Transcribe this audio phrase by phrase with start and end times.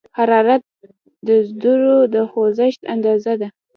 [0.17, 0.63] حرارت
[1.27, 1.29] د
[1.61, 3.47] ذرّو د خوځښت اندازه ده.